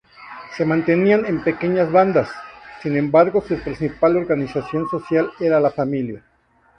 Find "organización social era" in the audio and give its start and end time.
4.17-5.59